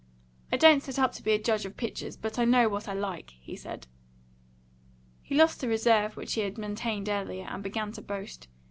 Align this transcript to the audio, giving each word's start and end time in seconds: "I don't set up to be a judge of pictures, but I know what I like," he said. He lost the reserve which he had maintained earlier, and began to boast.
"I 0.51 0.57
don't 0.57 0.81
set 0.81 0.97
up 0.97 1.11
to 1.11 1.21
be 1.21 1.31
a 1.33 1.37
judge 1.37 1.63
of 1.63 1.77
pictures, 1.77 2.17
but 2.17 2.39
I 2.39 2.43
know 2.45 2.67
what 2.67 2.87
I 2.87 2.93
like," 2.93 3.33
he 3.39 3.55
said. 3.55 3.85
He 5.21 5.35
lost 5.35 5.61
the 5.61 5.67
reserve 5.67 6.17
which 6.17 6.33
he 6.33 6.41
had 6.41 6.57
maintained 6.57 7.07
earlier, 7.07 7.45
and 7.47 7.61
began 7.61 7.91
to 7.91 8.01
boast. 8.01 8.47